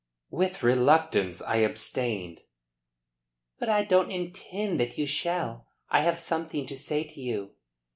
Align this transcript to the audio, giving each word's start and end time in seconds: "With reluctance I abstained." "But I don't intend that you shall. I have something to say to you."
"With 0.31 0.63
reluctance 0.63 1.43
I 1.43 1.57
abstained." 1.57 2.41
"But 3.59 3.69
I 3.69 3.83
don't 3.83 4.09
intend 4.09 4.79
that 4.79 4.97
you 4.97 5.05
shall. 5.05 5.67
I 5.91 6.01
have 6.01 6.17
something 6.17 6.65
to 6.65 6.75
say 6.75 7.03
to 7.03 7.21
you." 7.21 7.51